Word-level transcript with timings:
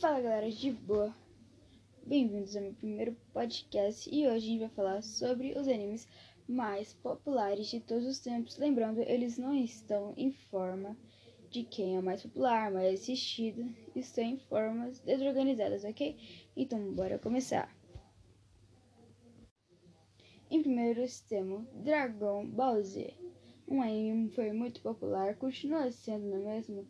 Fala 0.00 0.18
galera, 0.18 0.50
de 0.50 0.72
boa? 0.72 1.14
Bem-vindos 2.06 2.56
ao 2.56 2.62
meu 2.62 2.72
primeiro 2.72 3.14
podcast 3.34 4.08
e 4.10 4.26
hoje 4.26 4.34
a 4.34 4.38
gente 4.38 4.60
vai 4.60 4.68
falar 4.70 5.02
sobre 5.02 5.52
os 5.58 5.68
animes 5.68 6.08
mais 6.48 6.94
populares 6.94 7.66
de 7.66 7.80
todos 7.80 8.06
os 8.06 8.18
tempos. 8.18 8.56
Lembrando, 8.56 9.02
eles 9.02 9.36
não 9.36 9.54
estão 9.54 10.14
em 10.16 10.32
forma 10.32 10.96
de 11.50 11.64
quem 11.64 11.98
é 11.98 12.00
mais 12.00 12.22
popular, 12.22 12.70
mais 12.70 12.98
assistido, 12.98 13.62
estão 13.94 14.24
em 14.24 14.38
formas 14.38 15.00
desorganizadas, 15.00 15.84
ok? 15.84 16.16
Então, 16.56 16.94
bora 16.94 17.18
começar. 17.18 17.70
Em 20.50 20.62
primeiro 20.62 21.02
temos 21.28 21.66
Dragon 21.74 22.46
Ball 22.46 22.82
Z. 22.82 23.12
Um 23.68 23.82
anime 23.82 24.30
foi 24.30 24.50
muito 24.50 24.80
popular, 24.80 25.36
continua 25.36 25.92
sendo, 25.92 26.24
não 26.24 26.50
é 26.50 26.54
mesmo? 26.54 26.88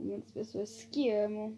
Muitas 0.00 0.32
pessoas 0.32 0.82
que 0.90 1.12
amam 1.12 1.56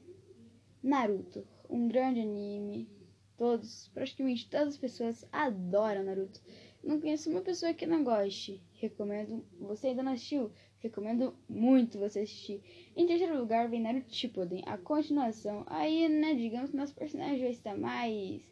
Naruto, 0.82 1.46
um 1.70 1.86
grande 1.88 2.20
anime. 2.20 2.88
Todos, 3.36 3.88
praticamente 3.94 4.48
todas 4.48 4.74
as 4.74 4.76
pessoas 4.76 5.26
adoram 5.32 6.04
Naruto. 6.04 6.40
Não 6.82 7.00
conheço 7.00 7.30
uma 7.30 7.40
pessoa 7.40 7.72
que 7.72 7.86
não 7.86 8.02
goste. 8.02 8.62
Recomendo. 8.74 9.44
Você 9.60 9.88
ainda 9.88 10.02
não 10.02 10.12
assistiu? 10.12 10.50
Recomendo 10.80 11.34
muito 11.48 11.98
você 11.98 12.20
assistir. 12.20 12.60
Em 12.96 13.06
terceiro 13.06 13.38
lugar 13.38 13.68
vem 13.68 13.80
Naruto 13.80 14.14
Shippuden, 14.14 14.62
a 14.66 14.76
continuação. 14.76 15.64
Aí, 15.68 16.08
né, 16.08 16.34
digamos 16.34 16.70
que 16.70 16.76
nosso 16.76 16.94
personagem 16.94 17.38
já 17.38 17.48
está 17.48 17.76
mais 17.76 18.42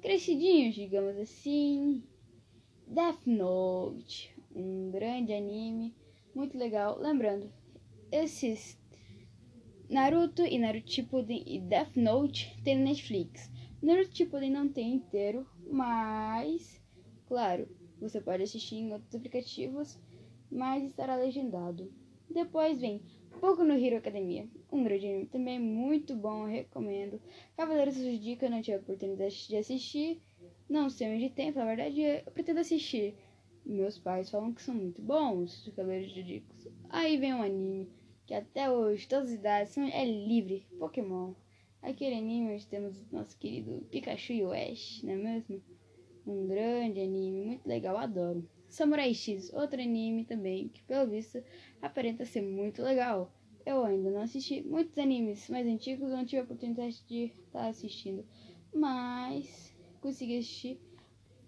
crescidinho, 0.00 0.72
digamos 0.72 1.16
assim. 1.16 2.04
Death 2.86 3.26
Note, 3.26 4.34
um 4.54 4.90
grande 4.90 5.32
anime, 5.32 5.94
muito 6.34 6.56
legal. 6.56 6.98
Lembrando, 6.98 7.52
esses 8.10 8.79
Naruto 9.90 10.42
e 10.46 10.56
Naruto 10.56 10.88
Shippuden 10.88 11.42
e 11.44 11.58
Death 11.58 11.96
Note 11.96 12.56
tem 12.62 12.78
no 12.78 12.84
Netflix. 12.84 13.50
Naruto 13.82 14.16
Shippuden 14.16 14.48
não 14.48 14.68
tem 14.68 14.94
inteiro, 14.94 15.44
mas 15.68 16.80
claro, 17.26 17.68
você 18.00 18.20
pode 18.20 18.44
assistir 18.44 18.76
em 18.76 18.92
outros 18.92 19.12
aplicativos, 19.16 19.98
mas 20.48 20.84
estará 20.84 21.16
legendado. 21.16 21.92
Depois 22.30 22.80
vem 22.80 23.02
Pouco 23.40 23.64
no 23.64 23.72
Hero 23.72 23.96
Academia, 23.96 24.46
um 24.70 24.84
grande 24.84 25.08
anime 25.08 25.26
também 25.26 25.58
muito 25.58 26.14
bom, 26.14 26.44
recomendo. 26.44 27.20
Cavaleiros 27.56 27.96
do 27.96 28.04
Zodíaco 28.04 28.48
não 28.48 28.62
tive 28.62 28.76
a 28.76 28.80
oportunidade 28.80 29.48
de 29.48 29.56
assistir, 29.56 30.22
não 30.68 30.88
sei 30.88 31.16
onde 31.16 31.30
tem, 31.30 31.50
na 31.50 31.64
verdade 31.64 32.00
eu 32.00 32.30
pretendo 32.30 32.60
assistir. 32.60 33.16
Meus 33.66 33.98
pais 33.98 34.30
falam 34.30 34.54
que 34.54 34.62
são 34.62 34.74
muito 34.74 35.02
bons 35.02 35.66
os 35.66 35.74
Cavaleiros 35.74 36.12
do 36.12 36.20
Zodíaco. 36.20 36.54
Aí 36.90 37.16
vem 37.16 37.34
um 37.34 37.42
anime 37.42 37.88
que 38.30 38.34
até 38.34 38.70
hoje 38.70 39.08
todas 39.08 39.30
as 39.30 39.34
idades 39.34 39.72
são, 39.72 39.82
é 39.82 40.04
livre, 40.04 40.64
Pokémon. 40.78 41.34
Aquele 41.82 42.14
anime 42.14 42.64
temos 42.66 42.96
o 43.02 43.12
nosso 43.12 43.36
querido 43.36 43.84
Pikachu 43.90 44.32
e 44.32 44.44
o 44.44 44.52
Ash, 44.52 45.02
não 45.02 45.14
é 45.14 45.16
mesmo? 45.16 45.60
Um 46.24 46.46
grande 46.46 47.00
anime, 47.00 47.44
muito 47.44 47.66
legal, 47.66 47.96
adoro. 47.96 48.48
Samurai 48.68 49.12
X, 49.14 49.52
outro 49.52 49.82
anime 49.82 50.24
também, 50.24 50.68
que 50.68 50.80
pelo 50.84 51.10
visto 51.10 51.42
aparenta 51.82 52.24
ser 52.24 52.42
muito 52.42 52.80
legal. 52.80 53.34
Eu 53.66 53.82
ainda 53.82 54.12
não 54.12 54.20
assisti 54.20 54.62
muitos 54.62 54.96
animes 54.96 55.48
mais 55.48 55.66
antigos, 55.66 56.08
não 56.08 56.24
tive 56.24 56.42
a 56.42 56.44
oportunidade 56.44 57.04
de 57.08 57.32
estar 57.46 57.66
assistindo, 57.66 58.24
mas 58.72 59.76
consegui 60.00 60.38
assistir 60.38 60.80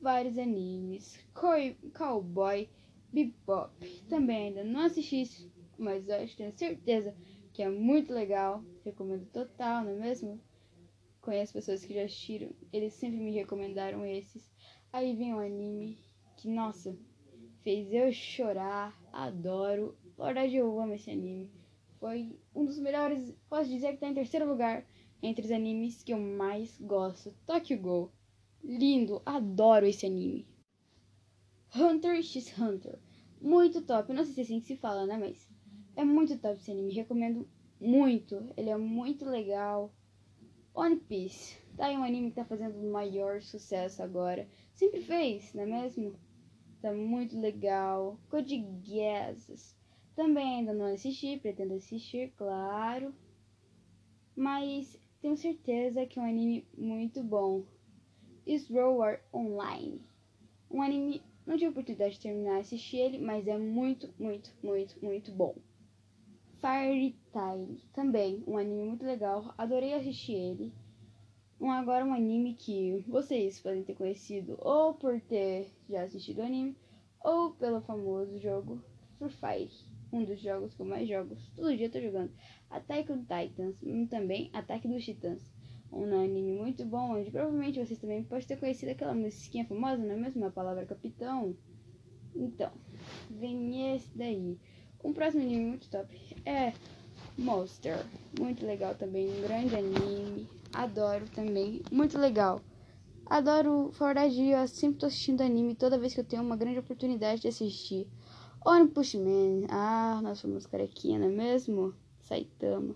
vários 0.01 0.37
animes. 0.37 1.17
Cowboy 1.33 2.69
Bebop, 3.13 4.03
também 4.09 4.49
ainda 4.49 4.65
não 4.65 4.81
assisti 4.81 5.53
mas 5.79 6.09
eu 6.09 6.17
acho, 6.17 6.37
tenho 6.37 6.53
certeza 6.53 7.15
que 7.53 7.63
é 7.63 7.69
muito 7.69 8.13
legal. 8.13 8.65
Recomendo 8.85 9.27
total, 9.27 9.85
não 9.85 9.93
é 9.93 9.95
mesmo? 9.95 10.41
Conheço 11.21 11.53
pessoas 11.53 11.85
que 11.85 11.95
já 11.95 12.03
assistiram, 12.03 12.51
eles 12.73 12.95
sempre 12.95 13.19
me 13.19 13.31
recomendaram 13.31 14.05
esses. 14.05 14.51
Aí 14.93 15.15
vem 15.15 15.35
um 15.35 15.39
anime 15.39 15.99
que, 16.37 16.49
nossa, 16.49 16.97
fez 17.63 17.93
eu 17.93 18.13
chorar, 18.13 19.01
adoro. 19.13 19.97
Na 20.19 20.27
verdade, 20.27 20.57
eu 20.57 20.81
amo 20.81 20.95
esse 20.95 21.11
anime. 21.11 21.51
Foi 22.01 22.37
um 22.55 22.65
dos 22.65 22.79
melhores, 22.79 23.33
posso 23.49 23.71
dizer 23.71 23.93
que 23.93 23.99
tá 23.99 24.09
em 24.09 24.15
terceiro 24.15 24.49
lugar 24.49 24.85
entre 25.23 25.45
os 25.45 25.53
animes 25.53 26.03
que 26.03 26.13
eu 26.13 26.19
mais 26.19 26.77
gosto. 26.81 27.33
Tokyo 27.47 27.81
Go. 27.81 28.13
Lindo, 28.63 29.23
adoro 29.25 29.87
esse 29.87 30.05
anime. 30.05 30.47
Hunter 31.75 32.23
x 32.23 32.59
Hunter. 32.59 32.99
Muito 33.41 33.83
top. 33.83 34.13
Não 34.13 34.25
sei 34.25 34.35
se 34.35 34.41
é 34.41 34.45
assim 34.45 34.61
que 34.61 34.67
se 34.67 34.77
fala, 34.77 35.07
né? 35.07 35.17
Mas 35.17 35.49
é 35.97 36.05
muito 36.05 36.39
top 36.39 36.55
esse 36.55 36.71
anime, 36.71 36.93
recomendo 36.93 37.49
muito. 37.81 38.53
Ele 38.57 38.71
é 38.71 38.77
muito 38.77 39.25
legal. 39.25 39.93
One 40.75 40.97
Piece. 40.97 41.61
Tá 41.77 41.87
aí 41.87 41.97
um 41.97 42.05
anime 42.05 42.31
que 42.31 42.37
tá 42.37 42.45
fazendo 42.45 42.79
o 42.79 42.93
maior 42.93 43.43
sucesso 43.43 44.03
agora. 44.03 44.49
Sempre 44.75 45.03
fez, 45.03 45.53
não 45.53 45.63
é 45.63 45.67
mesmo? 45.67 46.15
Tá 46.81 46.93
muito 46.93 47.39
legal. 47.39 48.19
Code 48.29 48.65
Geass. 48.83 49.77
Também 50.15 50.59
ainda 50.59 50.73
não 50.73 50.87
assisti, 50.87 51.39
pretendo 51.39 51.75
assistir, 51.75 52.33
claro. 52.37 53.15
Mas 54.35 54.99
tenho 55.21 55.37
certeza 55.37 56.07
que 56.07 56.19
é 56.19 56.23
um 56.23 56.29
anime 56.29 56.67
muito 56.77 57.23
bom. 57.23 57.65
War 58.71 59.23
Online. 59.33 60.01
Um 60.71 60.83
anime, 60.83 61.23
não 61.47 61.57
tive 61.57 61.71
oportunidade 61.71 62.15
de 62.15 62.21
terminar 62.21 62.55
de 62.55 62.61
assistir 62.61 62.97
ele, 62.97 63.19
mas 63.19 63.47
é 63.47 63.57
muito, 63.57 64.13
muito, 64.19 64.53
muito, 64.63 65.03
muito 65.05 65.31
bom. 65.31 65.55
Fairy 66.63 67.19
Tail, 67.33 67.77
também 67.93 68.45
um 68.47 68.57
anime 68.57 68.85
muito 68.85 69.05
legal, 69.05 69.53
adorei 69.59 69.95
assistir 69.95 70.35
ele. 70.35 70.73
Um, 71.61 71.69
agora 71.69 72.05
um 72.05 72.15
anime 72.15 72.55
que 72.55 73.05
vocês 73.09 73.59
podem 73.59 73.83
ter 73.83 73.97
conhecido 73.97 74.57
ou 74.61 74.95
por 74.95 75.21
ter 75.23 75.75
já 75.91 76.05
assistido 76.05 76.39
o 76.39 76.45
anime 76.45 76.77
ou 77.19 77.51
pelo 77.55 77.81
famoso 77.81 78.39
jogo 78.39 78.81
Free 79.19 79.29
Fire, 79.29 79.73
um 80.13 80.25
dos 80.25 80.41
jogos 80.41 80.73
que 80.73 80.83
eu 80.83 80.87
mais 80.87 81.09
jogo, 81.09 81.37
todo 81.57 81.77
dia 81.77 81.87
eu 81.87 81.91
tô 81.91 82.01
jogando. 82.01 82.31
Attack 82.71 83.11
on 83.11 83.25
Titans, 83.25 83.77
também 84.09 84.49
Ataque 84.53 84.87
dos 84.87 85.05
Titãs, 85.05 85.53
um 85.91 86.05
anime 86.15 86.53
muito 86.53 86.87
bom, 86.87 87.17
onde 87.17 87.33
provavelmente 87.33 87.85
vocês 87.85 87.99
também 87.99 88.23
podem 88.23 88.47
ter 88.47 88.57
conhecido 88.57 88.91
aquela 88.91 89.15
musiquinha 89.15 89.67
famosa, 89.67 90.01
não 90.01 90.15
é 90.15 90.17
mesmo? 90.17 90.47
A 90.47 90.51
palavra 90.53 90.87
capitão. 90.87 91.57
Então, 92.37 92.71
vem 93.29 93.95
esse 93.97 94.17
daí. 94.17 94.57
Um 95.05 95.13
próximo 95.13 95.43
anime 95.43 95.65
muito 95.65 95.89
top 95.89 96.17
é 96.45 96.73
Monster. 97.37 98.05
Muito 98.39 98.65
legal 98.65 98.95
também. 98.95 99.29
Um 99.29 99.43
grande 99.43 99.75
anime. 99.75 100.49
Adoro 100.73 101.25
também. 101.35 101.83
Muito 101.91 102.19
legal. 102.19 102.61
Adoro 103.27 103.91
fora 103.93 104.27
eu 104.27 104.69
sempre 104.69 105.01
tô 105.01 105.07
assistindo 105.07 105.41
anime 105.41 105.75
toda 105.75 105.99
vez 105.99 106.15
que 106.15 106.21
eu 106.21 106.25
tenho 106.25 106.43
uma 106.43 106.57
grande 106.57 106.79
oportunidade 106.79 107.43
de 107.43 107.49
assistir. 107.49 108.07
One 108.65 108.89
Push 108.89 109.15
Man. 109.15 109.67
Ah, 109.69 110.21
nós 110.23 110.39
somos 110.39 110.67
carequinha, 110.67 111.19
não 111.19 111.27
é 111.27 111.31
mesmo? 111.31 111.95
Saitama. 112.21 112.95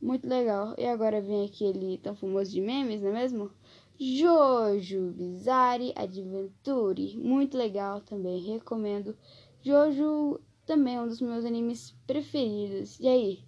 Muito 0.00 0.28
legal. 0.28 0.74
E 0.76 0.86
agora 0.86 1.20
vem 1.20 1.44
aquele 1.44 1.98
tão 1.98 2.16
famoso 2.16 2.50
de 2.50 2.60
memes, 2.60 3.00
não 3.00 3.10
é 3.10 3.12
mesmo? 3.12 3.50
Jojo 3.98 5.12
Bizarre 5.12 5.92
Adventure. 5.94 7.16
Muito 7.16 7.56
legal 7.56 8.00
também. 8.00 8.40
Recomendo. 8.40 9.16
Jojo 9.60 10.40
também 10.68 10.96
é 10.96 11.00
um 11.00 11.08
dos 11.08 11.22
meus 11.22 11.46
animes 11.46 11.96
preferidos. 12.06 13.00
E 13.00 13.08
aí? 13.08 13.38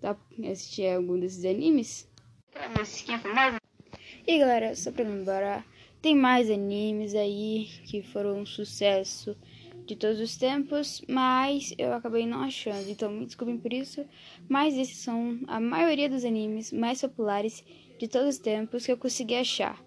Tá 0.00 0.16
assistir 0.50 0.88
algum 0.88 1.20
desses 1.20 1.44
animes? 1.44 2.10
E 4.26 4.38
galera, 4.38 4.74
só 4.74 4.90
pra 4.90 5.04
lembrar, 5.04 5.66
tem 6.00 6.16
mais 6.16 6.50
animes 6.50 7.14
aí 7.14 7.68
que 7.84 8.02
foram 8.02 8.40
um 8.40 8.46
sucesso 8.46 9.36
de 9.84 9.94
todos 9.94 10.18
os 10.18 10.38
tempos, 10.38 11.04
mas 11.06 11.74
eu 11.76 11.92
acabei 11.92 12.26
não 12.26 12.40
achando, 12.40 12.88
então 12.88 13.12
me 13.12 13.26
desculpem 13.26 13.58
por 13.58 13.70
isso. 13.70 14.02
Mas 14.48 14.74
esses 14.74 14.96
são 14.96 15.38
a 15.46 15.60
maioria 15.60 16.08
dos 16.08 16.24
animes 16.24 16.72
mais 16.72 17.02
populares 17.02 17.62
de 17.98 18.08
todos 18.08 18.36
os 18.36 18.38
tempos 18.38 18.86
que 18.86 18.92
eu 18.92 18.96
consegui 18.96 19.34
achar. 19.34 19.78